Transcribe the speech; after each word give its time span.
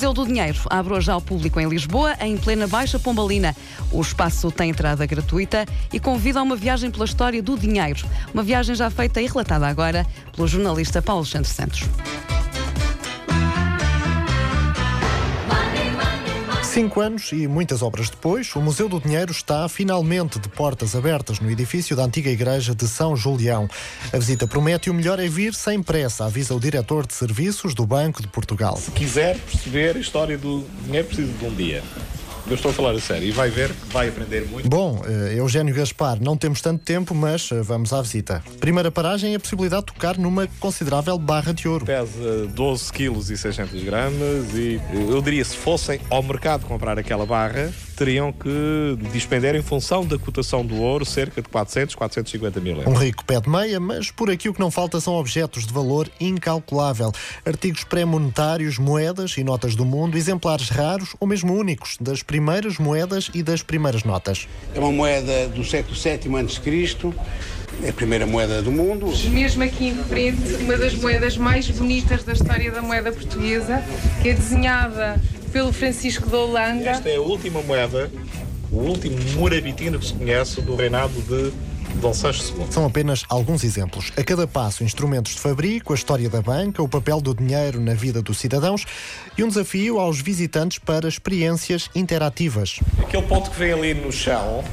Museu 0.00 0.14
do 0.14 0.24
Dinheiro 0.24 0.58
abre 0.70 0.94
hoje 0.94 1.10
ao 1.10 1.20
público 1.20 1.60
em 1.60 1.68
Lisboa, 1.68 2.16
em 2.20 2.34
plena 2.34 2.66
Baixa 2.66 2.98
Pombalina. 2.98 3.54
O 3.92 4.00
espaço 4.00 4.50
tem 4.50 4.70
entrada 4.70 5.04
gratuita 5.04 5.66
e 5.92 6.00
convida 6.00 6.40
a 6.40 6.42
uma 6.42 6.56
viagem 6.56 6.90
pela 6.90 7.04
história 7.04 7.42
do 7.42 7.54
dinheiro. 7.54 8.02
Uma 8.32 8.42
viagem 8.42 8.74
já 8.74 8.88
feita 8.88 9.20
e 9.20 9.26
relatada 9.26 9.68
agora 9.68 10.06
pelo 10.34 10.48
jornalista 10.48 11.02
Paulo 11.02 11.20
Alexandre 11.20 11.50
Santos. 11.50 11.82
Cinco 16.80 17.02
anos 17.02 17.30
e 17.32 17.46
muitas 17.46 17.82
obras 17.82 18.08
depois, 18.08 18.56
o 18.56 18.60
Museu 18.62 18.88
do 18.88 18.98
Dinheiro 18.98 19.30
está 19.30 19.68
finalmente 19.68 20.38
de 20.38 20.48
portas 20.48 20.96
abertas 20.96 21.38
no 21.38 21.50
edifício 21.50 21.94
da 21.94 22.04
antiga 22.04 22.30
igreja 22.30 22.74
de 22.74 22.88
São 22.88 23.14
Julião. 23.14 23.68
A 24.10 24.16
visita 24.16 24.46
promete 24.46 24.88
e 24.88 24.90
o 24.90 24.94
melhor 24.94 25.20
é 25.20 25.28
vir 25.28 25.52
sem 25.52 25.82
pressa, 25.82 26.24
avisa 26.24 26.54
o 26.54 26.58
diretor 26.58 27.06
de 27.06 27.12
serviços 27.12 27.74
do 27.74 27.84
Banco 27.84 28.22
de 28.22 28.28
Portugal. 28.28 28.78
Se 28.78 28.90
quiser 28.92 29.38
perceber 29.40 29.94
a 29.94 30.00
história 30.00 30.38
do 30.38 30.64
dinheiro, 30.86 31.06
precisa 31.06 31.30
de 31.30 31.44
um 31.44 31.54
dia. 31.54 31.82
Eu 32.46 32.54
estou 32.54 32.70
a 32.70 32.74
falar 32.74 32.92
a 32.92 33.00
sério 33.00 33.28
e 33.28 33.30
vai 33.30 33.50
ver 33.50 33.70
que 33.70 33.92
vai 33.92 34.08
aprender 34.08 34.46
muito. 34.46 34.68
Bom, 34.68 35.02
eh, 35.06 35.34
Eugênio 35.36 35.74
Gaspar, 35.74 36.18
não 36.20 36.36
temos 36.36 36.60
tanto 36.60 36.82
tempo, 36.84 37.14
mas 37.14 37.50
eh, 37.52 37.62
vamos 37.62 37.92
à 37.92 38.00
visita. 38.02 38.42
Primeira 38.58 38.90
paragem 38.90 39.32
é 39.32 39.36
a 39.36 39.40
possibilidade 39.40 39.86
de 39.86 39.92
tocar 39.92 40.18
numa 40.18 40.46
considerável 40.58 41.18
barra 41.18 41.52
de 41.52 41.68
ouro. 41.68 41.84
Pesa 41.84 42.46
12 42.48 42.92
kg 42.92 43.18
e 43.18 43.36
600 43.36 43.82
gramas 43.84 44.54
e 44.54 44.80
eu 44.92 45.20
diria 45.22 45.44
se 45.44 45.56
fossem 45.56 46.00
ao 46.10 46.22
mercado 46.22 46.66
comprar 46.66 46.98
aquela 46.98 47.26
barra, 47.26 47.72
teriam 48.00 48.32
que 48.32 48.96
despender 49.12 49.54
em 49.54 49.60
função 49.60 50.06
da 50.06 50.18
cotação 50.18 50.64
do 50.64 50.76
ouro 50.76 51.04
cerca 51.04 51.42
de 51.42 51.48
400, 51.50 51.94
450 51.94 52.58
mil 52.58 52.76
euros. 52.76 52.90
Um 52.90 52.96
rico 52.96 53.22
pé 53.26 53.38
de 53.38 53.50
meia, 53.50 53.78
mas 53.78 54.10
por 54.10 54.30
aqui 54.30 54.48
o 54.48 54.54
que 54.54 54.60
não 54.60 54.70
falta 54.70 54.98
são 55.00 55.12
objetos 55.12 55.66
de 55.66 55.72
valor 55.74 56.08
incalculável. 56.18 57.12
Artigos 57.44 57.84
pré-monetários, 57.84 58.78
moedas 58.78 59.36
e 59.36 59.44
notas 59.44 59.76
do 59.76 59.84
mundo, 59.84 60.16
exemplares 60.16 60.70
raros 60.70 61.14
ou 61.20 61.28
mesmo 61.28 61.52
únicos 61.52 61.98
das 62.00 62.22
primeiras 62.22 62.78
moedas 62.78 63.30
e 63.34 63.42
das 63.42 63.62
primeiras 63.62 64.02
notas. 64.02 64.48
É 64.74 64.78
uma 64.78 64.90
moeda 64.90 65.48
do 65.48 65.62
século 65.62 65.94
VII 65.94 66.36
a.C., 66.38 67.12
é 67.82 67.90
a 67.90 67.92
primeira 67.92 68.26
moeda 68.26 68.62
do 68.62 68.72
mundo. 68.72 69.12
Mesmo 69.28 69.62
aqui 69.62 69.88
em 69.88 70.04
frente, 70.04 70.54
uma 70.62 70.76
das 70.76 70.94
moedas 70.94 71.36
mais 71.36 71.68
bonitas 71.70 72.24
da 72.24 72.32
história 72.32 72.70
da 72.70 72.80
moeda 72.80 73.12
portuguesa, 73.12 73.82
que 74.22 74.30
é 74.30 74.32
desenhada 74.32 75.20
pelo 75.52 75.72
Francisco 75.72 76.28
de 76.28 76.36
Holanda. 76.36 76.90
Esta 76.90 77.08
é 77.08 77.16
a 77.16 77.20
última 77.20 77.60
moeda, 77.62 78.10
o 78.70 78.76
último 78.76 79.16
morabitino 79.36 79.98
que 79.98 80.06
se 80.06 80.14
conhece 80.14 80.60
do 80.60 80.76
reinado 80.76 81.14
de 81.22 81.52
Dom 81.96 82.14
Sancho 82.14 82.54
II. 82.56 82.66
São 82.70 82.86
apenas 82.86 83.24
alguns 83.28 83.64
exemplos. 83.64 84.12
A 84.16 84.22
cada 84.22 84.46
passo, 84.46 84.84
instrumentos 84.84 85.32
de 85.32 85.40
fabrico, 85.40 85.92
a 85.92 85.96
história 85.96 86.28
da 86.30 86.40
banca, 86.40 86.82
o 86.82 86.88
papel 86.88 87.20
do 87.20 87.34
dinheiro 87.34 87.80
na 87.80 87.94
vida 87.94 88.22
dos 88.22 88.38
cidadãos 88.38 88.84
e 89.36 89.42
um 89.42 89.48
desafio 89.48 89.98
aos 89.98 90.20
visitantes 90.20 90.78
para 90.78 91.08
experiências 91.08 91.90
interativas. 91.94 92.80
Aquele 92.98 93.24
ponto 93.24 93.50
que 93.50 93.58
vem 93.58 93.72
ali 93.72 93.94
no 93.94 94.12
chão 94.12 94.64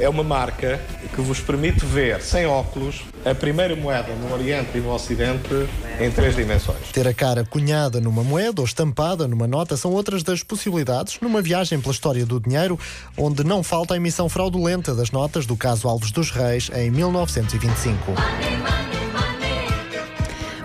é 0.00 0.08
uma 0.08 0.22
marca 0.22 0.80
que 1.14 1.20
vos 1.20 1.40
permite 1.40 1.84
ver, 1.84 2.20
sem 2.22 2.46
óculos, 2.46 3.02
a 3.24 3.34
primeira 3.34 3.74
moeda 3.76 4.14
no 4.14 4.32
Oriente 4.32 4.76
e 4.76 4.80
no 4.80 4.92
Ocidente 4.92 5.68
em 6.00 6.10
três 6.10 6.34
dimensões. 6.34 6.90
Ter 6.92 7.06
a 7.06 7.14
cara 7.14 7.44
cunhada 7.44 8.00
numa 8.00 8.22
moeda 8.22 8.60
ou 8.60 8.66
estampada 8.66 9.26
numa 9.28 9.46
nota 9.46 9.76
são 9.76 9.92
outras 9.92 10.22
das 10.22 10.42
possibilidades 10.42 11.18
numa 11.20 11.42
viagem 11.42 11.80
pela 11.80 11.92
história 11.92 12.24
do 12.24 12.40
dinheiro, 12.40 12.78
onde 13.16 13.44
não 13.44 13.62
falta 13.62 13.94
a 13.94 13.96
emissão 13.96 14.28
fraudulenta 14.28 14.94
das 14.94 15.10
notas 15.10 15.46
do 15.46 15.56
caso 15.56 15.88
Alves 15.88 16.10
dos 16.10 16.30
Reis 16.30 16.70
em 16.74 16.90
1925. 16.90 18.12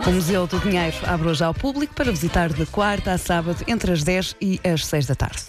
O 0.07 0.11
Museu 0.11 0.47
do 0.47 0.59
Dinheiro 0.59 0.97
abre 1.03 1.29
hoje 1.29 1.43
ao 1.43 1.53
público 1.53 1.93
para 1.93 2.11
visitar 2.11 2.51
de 2.51 2.65
quarta 2.65 3.11
a 3.11 3.17
sábado 3.19 3.63
entre 3.67 3.91
as 3.91 4.03
10 4.03 4.35
e 4.41 4.59
as 4.63 4.85
6 4.85 5.05
da 5.05 5.15
tarde. 5.15 5.43